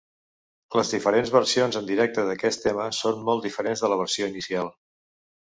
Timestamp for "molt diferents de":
3.29-3.93